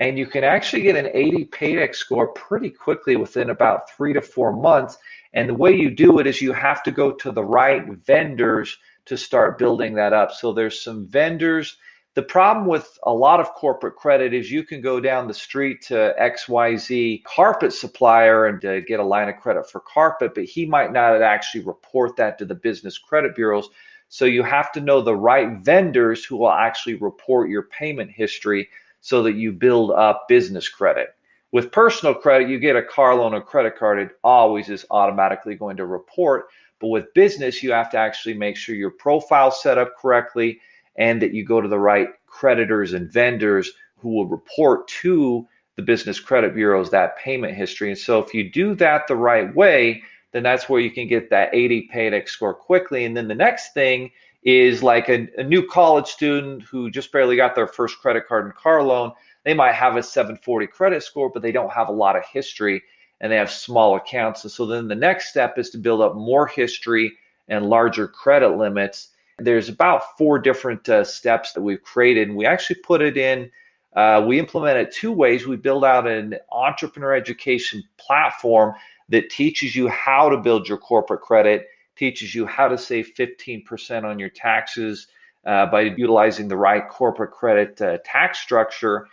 [0.00, 4.20] And you can actually get an 80 Paydex score pretty quickly within about three to
[4.20, 4.96] four months.
[5.32, 8.78] And the way you do it is you have to go to the right vendors
[9.06, 10.32] to start building that up.
[10.32, 11.76] So there's some vendors.
[12.14, 15.82] The problem with a lot of corporate credit is you can go down the street
[15.82, 20.66] to XYZ carpet supplier and uh, get a line of credit for carpet, but he
[20.66, 23.68] might not actually report that to the business credit bureaus.
[24.08, 28.68] So you have to know the right vendors who will actually report your payment history
[29.00, 31.14] so that you build up business credit.
[31.50, 35.54] With personal credit, you get a car loan or credit card, it always is automatically
[35.54, 36.48] going to report.
[36.80, 40.60] But with business, you have to actually make sure your profile set up correctly
[40.96, 45.82] and that you go to the right creditors and vendors who will report to the
[45.82, 47.88] business credit bureaus that payment history.
[47.90, 51.30] And so if you do that the right way, then that's where you can get
[51.30, 53.04] that 80 Paydex score quickly.
[53.04, 54.10] And then the next thing
[54.42, 58.44] is like a, a new college student who just barely got their first credit card
[58.44, 59.12] and car loan
[59.48, 62.82] they might have a 740 credit score, but they don't have a lot of history
[63.20, 64.44] and they have small accounts.
[64.44, 67.14] And so then the next step is to build up more history
[67.48, 69.08] and larger credit limits.
[69.38, 73.50] There's about four different uh, steps that we've created, and we actually put it in.
[73.96, 75.46] Uh, we implement it two ways.
[75.46, 78.74] We build out an entrepreneur education platform
[79.08, 84.04] that teaches you how to build your corporate credit, teaches you how to save 15%
[84.04, 85.08] on your taxes
[85.44, 89.06] uh, by utilizing the right corporate credit uh, tax structure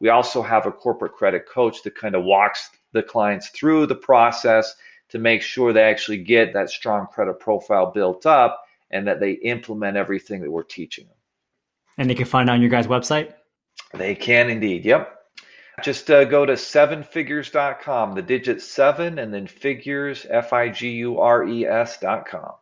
[0.00, 3.94] we also have a corporate credit coach that kind of walks the clients through the
[3.94, 4.74] process
[5.08, 9.32] to make sure they actually get that strong credit profile built up and that they
[9.32, 11.16] implement everything that we're teaching them.
[11.98, 13.32] And they can find it on your guys' website?
[13.94, 14.84] They can indeed.
[14.84, 15.15] Yep.
[15.82, 21.20] Just uh, go to sevenfigures.com, the digit seven, and then figures, F I G U
[21.20, 22.52] R E S.com.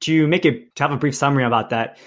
[0.00, 1.98] To make it, to have a brief summary about that,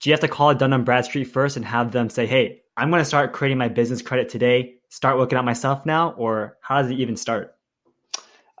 [0.00, 2.62] do you have to call a Dun & Bradstreet first and have them say, hey,
[2.76, 6.56] I'm going to start creating my business credit today, start looking at myself now, or
[6.62, 7.54] how does it even start?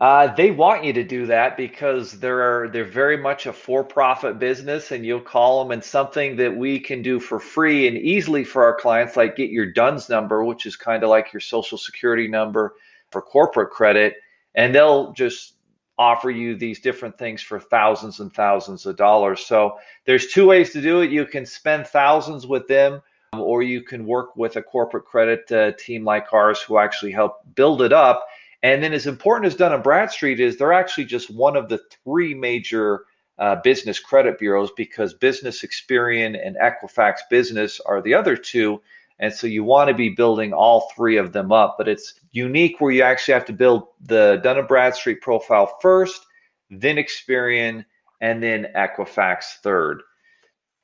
[0.02, 4.90] Uh, they want you to do that because they're they're very much a for-profit business,
[4.90, 8.64] and you'll call them and something that we can do for free and easily for
[8.64, 12.26] our clients, like get your DUNS number, which is kind of like your social security
[12.26, 12.74] number,
[13.12, 14.16] for corporate credit,
[14.56, 15.54] and they'll just
[15.96, 19.46] offer you these different things for thousands and thousands of dollars.
[19.46, 21.12] So there's two ways to do it.
[21.12, 23.02] You can spend thousands with them,
[23.38, 27.36] or you can work with a corporate credit uh, team like ours who actually help
[27.54, 28.26] build it up.
[28.62, 31.80] And then, as important as Dun and Bradstreet is, they're actually just one of the
[32.04, 33.04] three major
[33.38, 38.80] uh, business credit bureaus because Business Experian and Equifax Business are the other two.
[39.18, 42.80] And so you want to be building all three of them up, but it's unique
[42.80, 46.24] where you actually have to build the Dun & Bradstreet profile first,
[46.70, 47.84] then Experian,
[48.20, 50.02] and then Equifax third.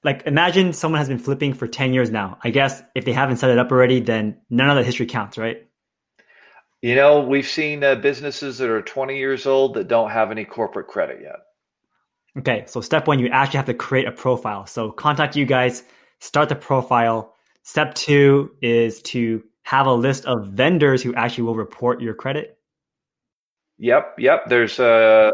[0.04, 2.38] Like imagine someone has been flipping for 10 years now.
[2.42, 5.38] I guess if they haven't set it up already, then none of the history counts,
[5.38, 5.67] right?
[6.82, 10.44] You know, we've seen uh, businesses that are 20 years old that don't have any
[10.44, 11.36] corporate credit yet.
[12.38, 14.64] Okay, so step one, you actually have to create a profile.
[14.66, 15.82] So contact you guys,
[16.20, 17.34] start the profile,
[17.68, 22.56] Step two is to have a list of vendors who actually will report your credit.
[23.76, 24.48] Yep, yep.
[24.48, 25.30] There's uh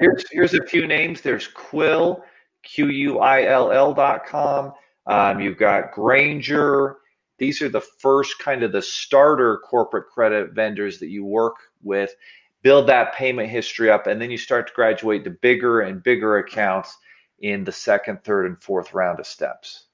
[0.00, 1.20] here's here's a few names.
[1.20, 2.24] There's Quill,
[2.64, 4.72] Q U I L L dot com.
[5.06, 6.96] Um, you've got Grainger.
[7.38, 12.14] These are the first kind of the starter corporate credit vendors that you work with.
[12.62, 16.38] Build that payment history up, and then you start to graduate to bigger and bigger
[16.38, 16.96] accounts
[17.38, 19.84] in the second, third, and fourth round of steps.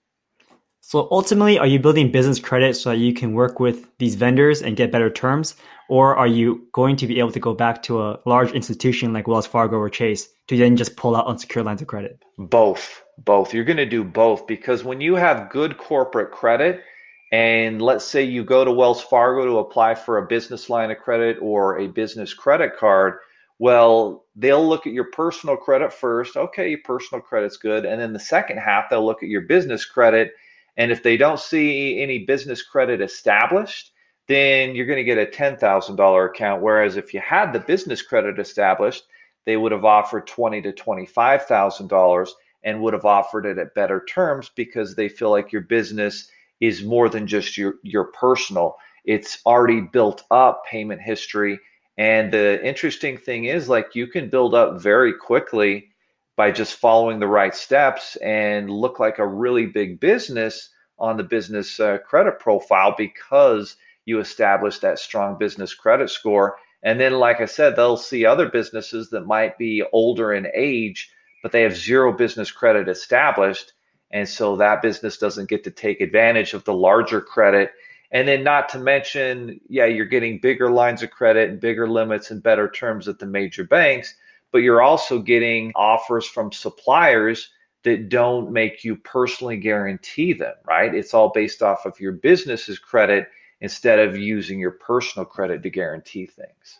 [0.80, 4.62] So ultimately, are you building business credit so that you can work with these vendors
[4.62, 5.54] and get better terms?
[5.88, 9.28] Or are you going to be able to go back to a large institution like
[9.28, 12.22] Wells Fargo or Chase to then just pull out unsecured lines of credit?
[12.36, 13.02] Both.
[13.18, 13.54] Both.
[13.54, 16.82] You're going to do both because when you have good corporate credit,
[17.32, 20.98] and let's say you go to Wells Fargo to apply for a business line of
[20.98, 23.14] credit or a business credit card,
[23.58, 26.36] well, they'll look at your personal credit first.
[26.36, 27.84] Okay, your personal credit's good.
[27.86, 30.32] And then the second half, they'll look at your business credit
[30.76, 33.92] and if they don't see any business credit established,
[34.28, 36.62] then you're going to get a $10,000 account.
[36.62, 39.04] Whereas if you had the business credit established,
[39.44, 43.74] they would have offered twenty to twenty-five thousand dollars and would have offered it at
[43.74, 46.30] better terms because they feel like your business
[46.62, 48.76] is more than just your your personal.
[49.04, 51.58] It's already built up payment history.
[51.98, 55.88] And the interesting thing is like you can build up very quickly
[56.36, 60.70] by just following the right steps and look like a really big business
[61.00, 66.56] on the business uh, credit profile because you establish that strong business credit score.
[66.84, 71.10] And then, like I said, they'll see other businesses that might be older in age,
[71.42, 73.72] but they have zero business credit established.
[74.12, 77.72] And so that business doesn't get to take advantage of the larger credit.
[78.10, 82.30] And then, not to mention, yeah, you're getting bigger lines of credit and bigger limits
[82.30, 84.14] and better terms at the major banks
[84.52, 87.48] but you're also getting offers from suppliers
[87.82, 90.94] that don't make you personally guarantee them, right?
[90.94, 93.28] It's all based off of your business's credit
[93.60, 96.78] instead of using your personal credit to guarantee things.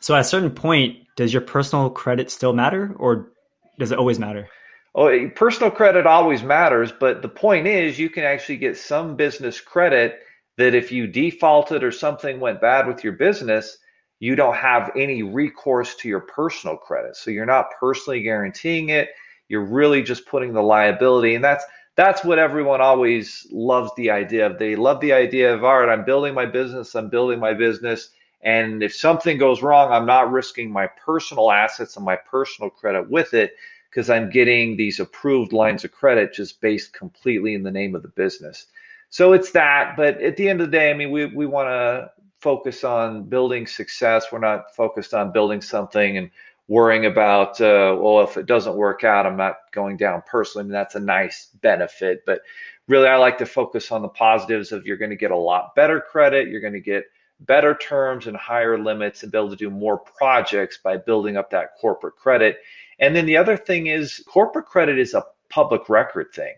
[0.00, 3.32] So at a certain point, does your personal credit still matter or
[3.78, 4.48] does it always matter?
[4.94, 9.16] Oh, eh, personal credit always matters, but the point is you can actually get some
[9.16, 10.20] business credit
[10.56, 13.78] that if you defaulted or something went bad with your business,
[14.20, 17.16] you don't have any recourse to your personal credit.
[17.16, 19.10] So you're not personally guaranteeing it.
[19.48, 21.34] You're really just putting the liability.
[21.34, 21.64] And that's
[21.96, 24.58] that's what everyone always loves the idea of.
[24.58, 28.10] They love the idea of, all right, I'm building my business, I'm building my business.
[28.42, 33.08] And if something goes wrong, I'm not risking my personal assets and my personal credit
[33.10, 33.52] with it
[33.94, 38.02] because I'm getting these approved lines of credit just based completely in the name of
[38.02, 38.66] the business.
[39.10, 39.96] So it's that.
[39.96, 43.22] But at the end of the day, I mean, we, we want to focus on
[43.24, 44.26] building success.
[44.32, 46.30] We're not focused on building something and
[46.66, 50.64] worrying about, uh, well, if it doesn't work out, I'm not going down personally.
[50.64, 52.24] I mean, that's a nice benefit.
[52.26, 52.40] But
[52.88, 55.76] really, I like to focus on the positives of you're going to get a lot
[55.76, 57.04] better credit, you're going to get
[57.40, 61.50] better terms and higher limits and be able to do more projects by building up
[61.50, 62.58] that corporate credit.
[62.98, 66.54] And then the other thing is corporate credit is a public record thing.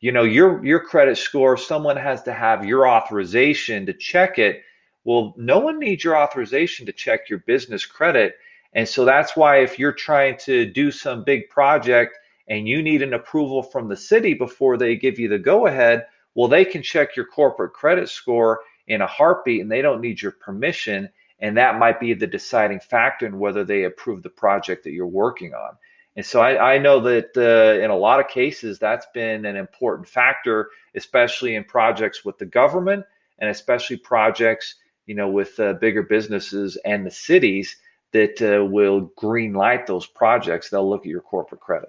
[0.00, 4.62] You know, your your credit score, someone has to have your authorization to check it
[5.04, 8.36] well, no one needs your authorization to check your business credit.
[8.74, 12.16] And so that's why if you're trying to do some big project
[12.48, 16.06] and you need an approval from the city before they give you the go ahead,
[16.34, 20.20] well, they can check your corporate credit score in a heartbeat and they don't need
[20.20, 21.08] your permission.
[21.40, 25.06] And that might be the deciding factor in whether they approve the project that you're
[25.06, 25.76] working on.
[26.16, 29.56] And so I, I know that uh, in a lot of cases, that's been an
[29.56, 33.04] important factor, especially in projects with the government
[33.38, 34.74] and especially projects
[35.10, 37.76] you know, with uh, bigger businesses and the cities
[38.12, 41.88] that uh, will green light those projects, they'll look at your corporate credit.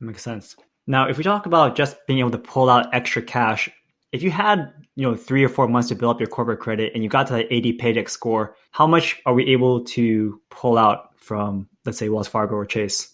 [0.00, 0.56] Makes sense.
[0.86, 3.68] Now, if we talk about just being able to pull out extra cash,
[4.14, 6.92] if you had you know three or four months to build up your corporate credit
[6.94, 10.78] and you got to that 80 paydex score, how much are we able to pull
[10.78, 13.10] out from let's say Wells Fargo or Chase?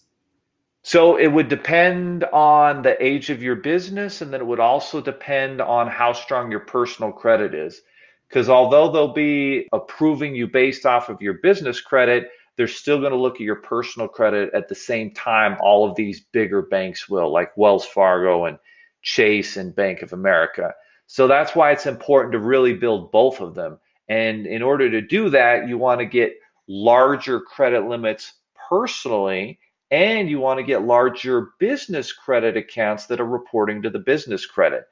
[0.83, 5.01] So it would depend on the age of your business, and then it would also
[5.01, 7.81] depend on how strong your personal credit is.
[8.27, 13.11] Because although they'll be approving you based off of your business credit, they're still going
[13.11, 17.09] to look at your personal credit at the same time all of these bigger banks
[17.09, 18.57] will, like Wells Fargo and
[19.01, 20.73] Chase and Bank of America.
[21.11, 23.77] So that's why it's important to really build both of them.
[24.07, 26.37] And in order to do that, you want to get
[26.69, 28.35] larger credit limits
[28.69, 29.59] personally
[29.91, 34.45] and you want to get larger business credit accounts that are reporting to the business
[34.45, 34.85] credit.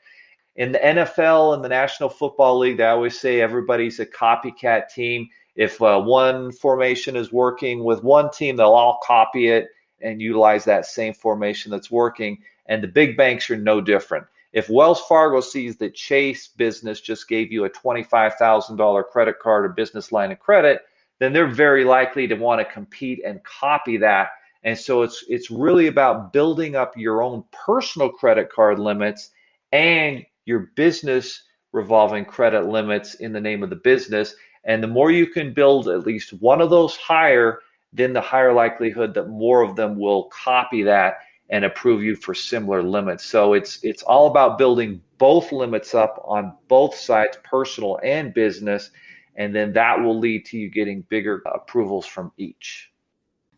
[0.58, 5.30] In the NFL and the National Football League, they always say everybody's a copycat team.
[5.56, 9.68] If uh, one formation is working with one team, they'll all copy it
[10.02, 12.40] and utilize that same formation that's working.
[12.66, 14.26] And the big banks are no different.
[14.52, 19.70] If Wells Fargo sees that Chase business just gave you a $25,000 credit card or
[19.70, 20.82] business line of credit,
[21.20, 24.30] then they're very likely to want to compete and copy that
[24.64, 29.32] and so it's it's really about building up your own personal credit card limits
[29.72, 34.36] and your business revolving credit limits in the name of the business.
[34.66, 37.60] And the more you can build at least one of those higher,
[37.94, 41.20] then the higher likelihood that more of them will copy that
[41.50, 43.26] and approve you for similar limits.
[43.26, 48.92] So it's it's all about building both limits up on both sides, personal and business,
[49.36, 52.92] and then that will lead to you getting bigger approvals from each.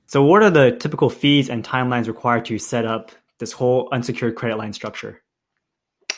[0.07, 4.35] So, what are the typical fees and timelines required to set up this whole unsecured
[4.35, 5.21] credit line structure?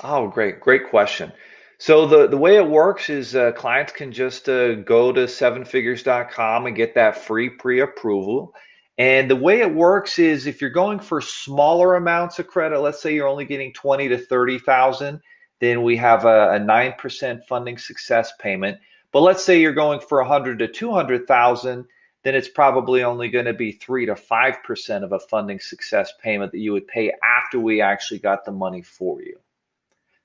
[0.03, 1.31] Oh, great, great question.
[1.77, 6.65] So the, the way it works is uh, clients can just uh, go to sevenfigures.com
[6.65, 8.53] and get that free pre-approval.
[8.97, 13.01] And the way it works is if you're going for smaller amounts of credit, let's
[13.01, 15.19] say you're only getting 20 to 30,000,
[15.59, 18.77] then we have a, a 9% funding success payment.
[19.11, 21.85] But let's say you're going for 100 to 200,000,
[22.23, 26.13] then it's probably only going to be three to five percent of a funding success
[26.21, 29.37] payment that you would pay after we actually got the money for you.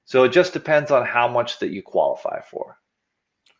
[0.04, 2.78] So it just depends on how much that you qualify for.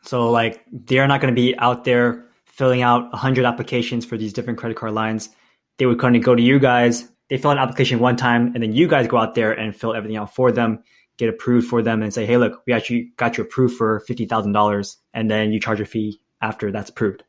[0.03, 2.28] So like they're not going to be out there
[2.59, 5.31] filling out 100 applications for these different credit card lines.
[5.79, 7.09] They would kind of go to you guys.
[7.31, 9.95] They fill an application one time, and then you guys go out there and fill
[9.95, 10.83] everything out for them,
[11.19, 14.27] get approved for them, and say, "Hey, look, we actually got you approved for fifty
[14.27, 17.23] thousand dollars," and then you charge a fee after that's approved.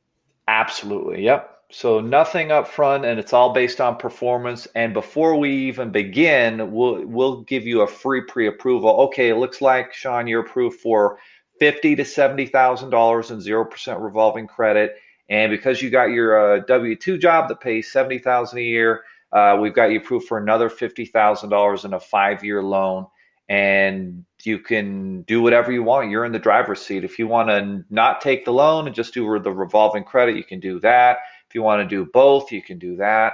[0.47, 1.23] Absolutely.
[1.23, 1.57] Yep.
[1.71, 4.67] So nothing up front and it's all based on performance.
[4.73, 8.89] And before we even begin, we'll we'll give you a free pre-approval.
[9.01, 11.19] Okay, it looks like Sean, you're approved for
[11.59, 14.95] fifty to seventy thousand dollars in zero percent revolving credit.
[15.29, 19.03] And because you got your uh, W two job that pays seventy thousand a year,
[19.31, 23.05] uh, we've got you approved for another fifty thousand dollars in a five year loan
[23.49, 26.11] and you can do whatever you want.
[26.11, 27.03] You're in the driver's seat.
[27.03, 30.43] If you want to not take the loan and just do the revolving credit, you
[30.43, 31.17] can do that.
[31.49, 33.33] If you want to do both, you can do that.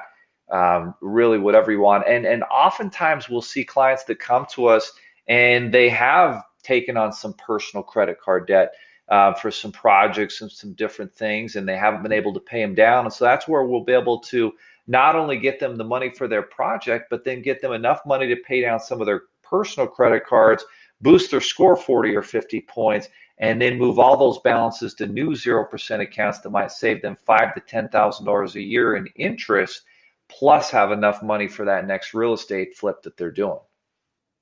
[0.49, 2.07] Um, really, whatever you want.
[2.07, 4.93] And and oftentimes we'll see clients that come to us
[5.27, 8.71] and they have taken on some personal credit card debt
[9.10, 12.62] uh, for some projects and some different things, and they haven't been able to pay
[12.62, 13.06] them down.
[13.06, 14.51] And so that's where we'll be able to
[14.88, 18.28] not only get them the money for their project, but then get them enough money
[18.28, 20.66] to pay down some of their personal credit cards,
[21.01, 25.32] boost their score 40 or 50 points, and then move all those balances to new
[25.32, 29.82] 0% accounts that might save them five to $10,000 a year in interest,
[30.30, 33.60] plus have enough money for that next real estate flip that they're doing.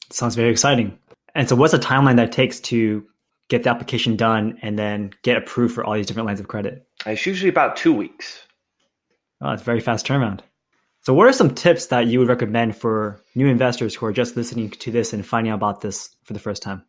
[0.10, 0.98] Sounds very exciting.
[1.36, 3.08] And so, what's the timeline that takes to
[3.54, 6.88] get the application done and then get approved for all these different lines of credit?
[7.06, 8.42] Uh, it's usually about two weeks.
[9.42, 10.40] Oh, it's very fast turnaround.
[11.02, 14.36] So, what are some tips that you would recommend for new investors who are just
[14.36, 16.84] listening to this and finding out about this for the first time?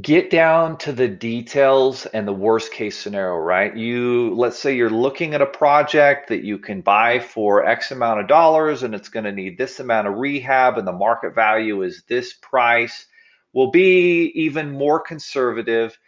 [0.00, 3.76] Get down to the details and the worst case scenario, right?
[3.76, 8.20] You, let's say you're looking at a project that you can buy for X amount
[8.20, 11.82] of dollars and it's going to need this amount of rehab and the market value
[11.82, 13.06] is this price.
[13.52, 15.98] Will be even more conservative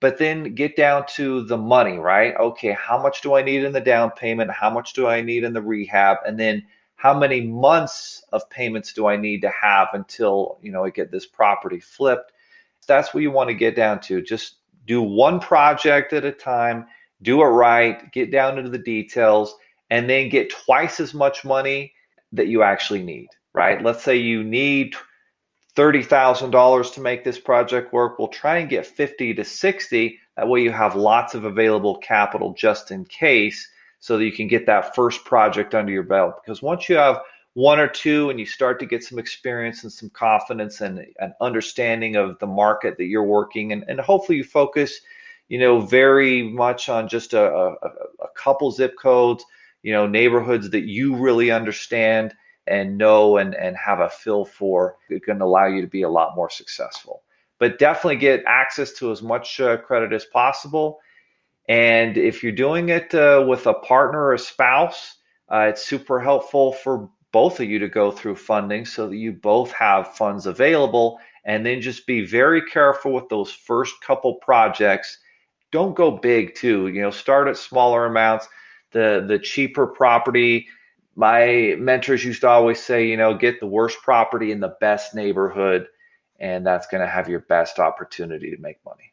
[0.00, 2.34] but then get down to the money, right?
[2.36, 4.50] Okay, how much do I need in the down payment?
[4.50, 6.18] How much do I need in the rehab?
[6.26, 6.64] And then
[6.96, 11.10] how many months of payments do I need to have until, you know, I get
[11.10, 12.32] this property flipped?
[12.86, 14.22] That's what you want to get down to.
[14.22, 16.86] Just do one project at a time,
[17.22, 19.54] do it right, get down into the details,
[19.90, 21.92] and then get twice as much money
[22.32, 23.82] that you actually need, right?
[23.82, 24.94] Let's say you need
[25.76, 28.18] $30,000 to make this project work.
[28.18, 30.18] We'll try and get 50 to 60.
[30.36, 33.68] That way you have lots of available capital just in case
[34.00, 36.40] so that you can get that first project under your belt.
[36.42, 37.20] Because once you have
[37.56, 41.32] one or two and you start to get some experience and some confidence and an
[41.40, 45.00] understanding of the market that you're working and, and hopefully you focus
[45.48, 47.72] you know very much on just a, a,
[48.20, 49.42] a couple zip codes
[49.82, 52.34] you know neighborhoods that you really understand
[52.66, 54.96] and know and, and have a feel for
[55.26, 57.22] going to allow you to be a lot more successful.
[57.58, 60.98] But definitely get access to as much uh, credit as possible.
[61.68, 65.16] And if you're doing it uh, with a partner or a spouse
[65.48, 69.32] uh, it's super helpful for both of you to go through funding so that you
[69.32, 71.18] both have funds available.
[71.44, 75.18] And then just be very careful with those first couple projects.
[75.70, 78.48] Don't go big too you know start at smaller amounts.
[78.92, 80.66] The the cheaper property
[81.16, 85.14] my mentors used to always say, you know, get the worst property in the best
[85.14, 85.86] neighborhood,
[86.38, 89.12] and that's going to have your best opportunity to make money.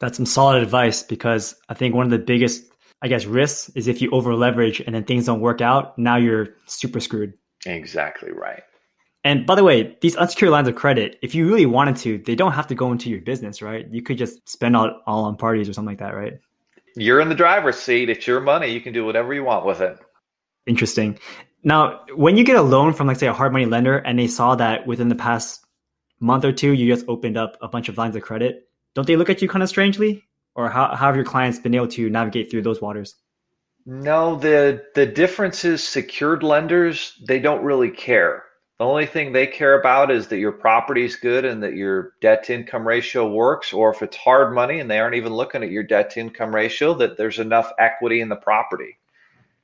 [0.00, 2.64] That's some solid advice because I think one of the biggest,
[3.00, 6.16] I guess, risks is if you over leverage and then things don't work out, now
[6.16, 7.32] you're super screwed.
[7.64, 8.64] Exactly right.
[9.22, 12.34] And by the way, these unsecured lines of credit, if you really wanted to, they
[12.34, 13.86] don't have to go into your business, right?
[13.90, 16.40] You could just spend all, all on parties or something like that, right?
[16.96, 18.10] You're in the driver's seat.
[18.10, 18.70] It's your money.
[18.70, 19.98] You can do whatever you want with it.
[20.66, 21.18] Interesting.
[21.62, 24.26] Now, when you get a loan from, like, say, a hard money lender, and they
[24.26, 25.64] saw that within the past
[26.20, 29.16] month or two, you just opened up a bunch of lines of credit, don't they
[29.16, 30.22] look at you kind of strangely?
[30.54, 33.16] Or how, how have your clients been able to navigate through those waters?
[33.86, 38.44] No, the the difference is secured lenders, they don't really care.
[38.78, 42.14] The only thing they care about is that your property is good and that your
[42.20, 45.62] debt to income ratio works, or if it's hard money and they aren't even looking
[45.62, 48.96] at your debt to income ratio, that there's enough equity in the property.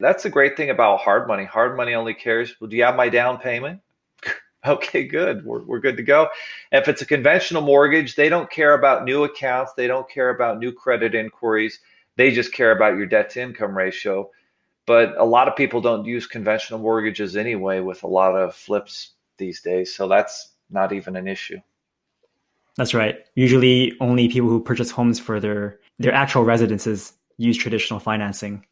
[0.01, 1.45] That's the great thing about hard money.
[1.45, 3.81] Hard money only cares, well, do you have my down payment?
[4.67, 5.45] okay, good.
[5.45, 6.29] We're, we're good to go.
[6.73, 9.73] if it's a conventional mortgage, they don't care about new accounts.
[9.75, 11.81] They don't care about new credit inquiries.
[12.17, 14.31] They just care about your debt to income ratio.
[14.87, 19.13] But a lot of people don't use conventional mortgages anyway with a lot of flips
[19.37, 19.95] these days.
[19.95, 21.59] So that's not even an issue.
[22.77, 23.19] That's right.
[23.35, 28.65] Usually only people who purchase homes for their, their actual residences use traditional financing.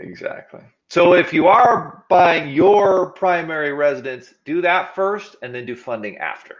[0.00, 0.60] Exactly.
[0.88, 6.18] So if you are buying your primary residence, do that first and then do funding
[6.18, 6.56] after.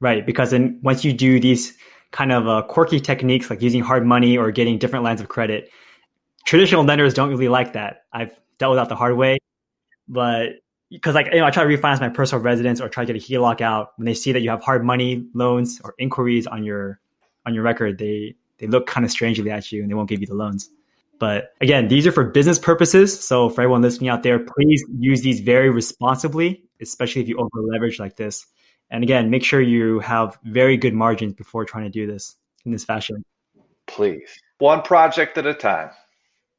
[0.00, 1.76] Right, because then once you do these
[2.12, 5.70] kind of uh, quirky techniques like using hard money or getting different lines of credit,
[6.44, 8.04] traditional lenders don't really like that.
[8.12, 9.38] I've dealt with that the hard way,
[10.08, 10.50] but
[10.90, 13.22] because like you know, I try to refinance my personal residence or try to get
[13.22, 13.92] a HELOC out.
[13.96, 17.00] When they see that you have hard money loans or inquiries on your
[17.46, 20.20] on your record, they they look kind of strangely at you and they won't give
[20.20, 20.70] you the loans.
[21.20, 23.20] But again, these are for business purposes.
[23.20, 27.62] So for everyone listening out there, please use these very responsibly, especially if you over
[27.70, 28.46] leverage like this.
[28.90, 32.72] And again, make sure you have very good margins before trying to do this in
[32.72, 33.22] this fashion.
[33.86, 34.40] Please.
[34.58, 35.90] One project at a time.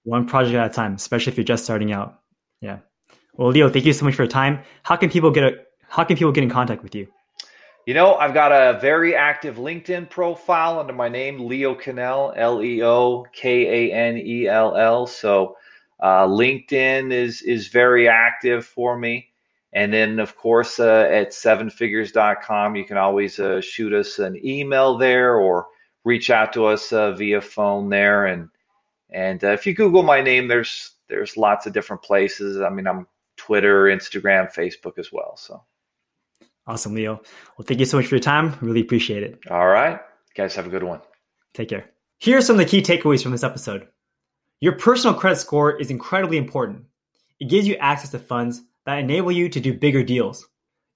[0.03, 2.21] One project at a time, especially if you're just starting out.
[2.61, 2.79] Yeah.
[3.33, 4.59] Well, Leo, thank you so much for your time.
[4.83, 5.51] How can people get a
[5.87, 7.07] how can people get in contact with you?
[7.87, 12.61] You know, I've got a very active LinkedIn profile under my name, Leo Kanell, L
[12.61, 15.07] E O K A N E L L.
[15.07, 15.57] So
[15.99, 19.29] uh, LinkedIn is is very active for me.
[19.73, 24.97] And then, of course, uh, at sevenfigures.com, you can always uh, shoot us an email
[24.97, 25.67] there or
[26.03, 28.27] reach out to us uh, via phone there.
[28.27, 28.49] And
[29.09, 32.61] and uh, if you Google my name, there's there's lots of different places.
[32.61, 33.07] I mean, I'm
[33.37, 35.35] Twitter, Instagram, Facebook as well.
[35.35, 35.63] So.
[36.67, 37.21] Awesome, Leo.
[37.57, 38.55] Well, thank you so much for your time.
[38.61, 39.39] Really appreciate it.
[39.49, 39.99] All right.
[40.35, 41.01] Guys have a good one.
[41.53, 41.85] Take care.
[42.19, 43.87] Here are some of the key takeaways from this episode.
[44.59, 46.85] Your personal credit score is incredibly important.
[47.39, 50.47] It gives you access to funds that enable you to do bigger deals.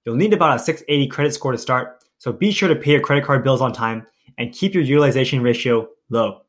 [0.04, 3.00] You'll need about a 680 credit score to start, so be sure to pay your
[3.00, 4.06] credit card bills on time
[4.38, 6.42] and keep your utilization ratio low.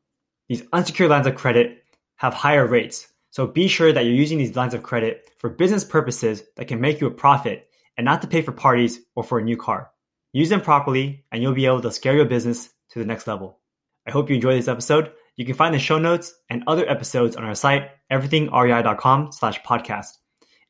[0.48, 1.82] These unsecured lines of credit
[2.16, 5.84] have higher rates, so be sure that you're using these lines of credit for business
[5.84, 7.67] purposes that can make you a profit
[7.98, 9.90] and not to pay for parties or for a new car.
[10.32, 13.58] Use them properly and you'll be able to scale your business to the next level.
[14.06, 15.12] I hope you enjoyed this episode.
[15.36, 20.16] You can find the show notes and other episodes on our site, everythingrei.com slash podcast.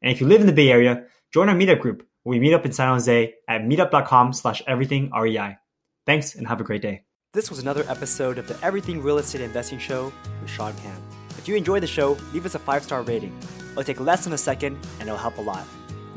[0.03, 2.55] And if you live in the Bay Area, join our meetup group where we meet
[2.55, 5.57] up in San Jose at meetup.com slash everythingrei.
[6.07, 7.05] Thanks and have a great day.
[7.35, 10.99] This was another episode of the Everything Real Estate Investing Show with Sean Pan.
[11.37, 13.37] If you enjoyed the show, leave us a five-star rating.
[13.73, 15.67] It'll take less than a second and it'll help a lot.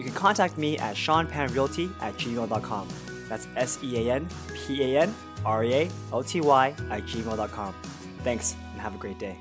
[0.01, 2.87] You can contact me at seanpanrealty at gmail.com.
[3.29, 5.13] That's S E A N P A N
[5.45, 7.75] R E A L T Y at gmail.com.
[8.23, 9.37] Thanks and have a great day.